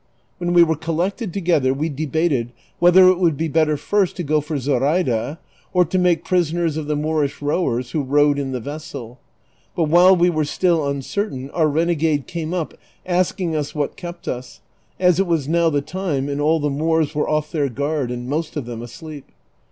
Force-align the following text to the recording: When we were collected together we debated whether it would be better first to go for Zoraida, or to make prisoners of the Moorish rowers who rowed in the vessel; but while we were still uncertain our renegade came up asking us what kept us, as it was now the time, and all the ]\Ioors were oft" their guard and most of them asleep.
When 0.39 0.53
we 0.53 0.63
were 0.63 0.75
collected 0.75 1.31
together 1.31 1.75
we 1.75 1.87
debated 1.87 2.53
whether 2.79 3.07
it 3.09 3.19
would 3.19 3.37
be 3.37 3.47
better 3.47 3.77
first 3.77 4.15
to 4.15 4.23
go 4.23 4.41
for 4.41 4.57
Zoraida, 4.57 5.37
or 5.73 5.85
to 5.85 5.99
make 5.99 6.25
prisoners 6.25 6.75
of 6.75 6.87
the 6.87 6.95
Moorish 6.95 7.39
rowers 7.39 7.91
who 7.91 8.01
rowed 8.01 8.39
in 8.39 8.51
the 8.51 8.59
vessel; 8.59 9.19
but 9.75 9.89
while 9.89 10.15
we 10.15 10.31
were 10.31 10.43
still 10.43 10.87
uncertain 10.87 11.51
our 11.51 11.67
renegade 11.67 12.25
came 12.25 12.51
up 12.51 12.73
asking 13.05 13.55
us 13.55 13.75
what 13.75 13.95
kept 13.95 14.27
us, 14.27 14.61
as 14.99 15.19
it 15.19 15.27
was 15.27 15.47
now 15.47 15.69
the 15.69 15.81
time, 15.83 16.29
and 16.29 16.41
all 16.41 16.59
the 16.59 16.71
]\Ioors 16.71 17.13
were 17.13 17.29
oft" 17.29 17.51
their 17.51 17.69
guard 17.69 18.09
and 18.09 18.27
most 18.27 18.55
of 18.55 18.65
them 18.65 18.81
asleep. 18.81 19.27